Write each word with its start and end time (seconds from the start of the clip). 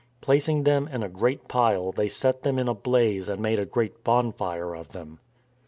Placing 0.19 0.63
them 0.63 0.87
in 0.87 1.03
a 1.03 1.09
great 1.09 1.47
pile 1.47 1.91
they 1.91 2.07
set 2.09 2.41
them 2.41 2.57
in 2.57 2.67
a 2.67 2.73
blaze 2.73 3.29
and 3.29 3.39
made 3.39 3.59
a 3.59 3.67
great 3.67 4.03
bonfire 4.03 4.75
of 4.75 4.93
them. 4.93 5.19